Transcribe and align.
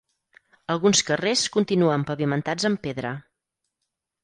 Alguns 0.75 1.01
carrers 1.09 1.43
continuen 1.57 2.07
pavimentats 2.09 2.69
amb 2.73 2.83
pedra. 2.89 3.15